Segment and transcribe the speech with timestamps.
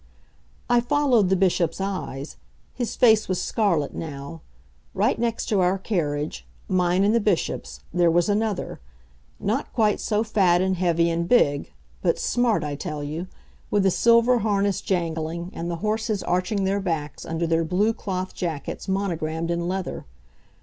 [0.67, 2.37] I followed the Bishop's eyes.
[2.73, 4.41] His face was scarlet now.
[4.95, 8.79] Right next to our carriage mine and the Bishop's there was another;
[9.39, 13.27] not quite so fat and heavy and big, but smart, I tell you,
[13.69, 18.33] with the silver harness jangling and the horses arching their backs under their blue cloth
[18.33, 20.05] jackets monogrammed in leather.